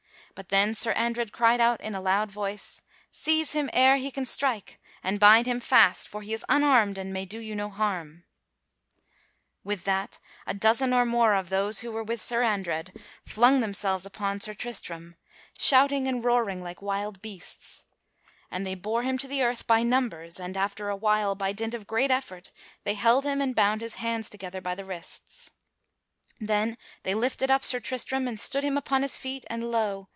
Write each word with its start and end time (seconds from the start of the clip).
But 0.33 0.47
then 0.47 0.75
Sir 0.75 0.93
Andred 0.93 1.33
cried 1.33 1.59
out 1.59 1.81
in 1.81 1.93
a 1.93 2.01
loud 2.01 2.31
voice: 2.31 2.81
"Seize 3.11 3.51
him 3.51 3.69
ere 3.73 3.97
he 3.97 4.09
can 4.09 4.25
strike 4.25 4.79
and 5.03 5.19
bind 5.19 5.45
him 5.45 5.59
fast, 5.59 6.07
for 6.07 6.21
he 6.21 6.33
is 6.33 6.45
unarmed 6.47 6.97
and 6.97 7.11
may 7.11 7.25
do 7.25 7.37
you 7.37 7.53
no 7.53 7.69
harm!" 7.69 8.23
[Sidenote: 9.59 9.61
The 9.63 9.75
castle 9.75 9.75
folk 9.75 9.77
seize 9.77 9.83
Sir 9.83 9.91
Tristram] 9.91 10.31
With 10.31 10.55
that 10.55 10.55
a 10.55 10.57
dozen 10.57 10.93
or 10.93 11.05
more 11.05 11.33
of 11.35 11.49
those 11.49 11.79
who 11.81 11.91
were 11.91 12.03
with 12.03 12.21
Sir 12.21 12.43
Andred 12.43 13.01
flung 13.25 13.59
themselves 13.59 14.05
upon 14.05 14.39
Sir 14.39 14.53
Tristram, 14.53 15.15
shouting 15.59 16.07
and 16.07 16.23
roaring 16.23 16.63
like 16.63 16.81
wild 16.81 17.21
beasts. 17.21 17.83
And 18.49 18.65
they 18.65 18.73
bore 18.75 19.03
him 19.03 19.17
to 19.19 19.27
the 19.27 19.43
earth 19.43 19.67
by 19.67 19.83
numbers, 19.83 20.39
and 20.39 20.55
after 20.55 20.89
a 20.89 20.95
while, 20.95 21.35
by 21.35 21.51
dint 21.51 21.73
of 21.75 21.85
great 21.85 22.09
effort, 22.09 22.53
they 22.85 22.93
held 22.93 23.25
him 23.25 23.41
and 23.41 23.53
bound 23.53 23.81
his 23.81 23.95
hands 23.95 24.29
together 24.29 24.61
by 24.61 24.75
the 24.75 24.85
wrists. 24.85 25.51
Then 26.39 26.77
they 27.03 27.13
lifted 27.13 27.51
up 27.51 27.65
Sir 27.65 27.81
Tristram 27.81 28.29
and 28.29 28.39
stood 28.39 28.63
him 28.63 28.77
upon 28.77 29.01
his 29.01 29.17
feet, 29.17 29.43
and 29.49 29.69
lo! 29.69 30.07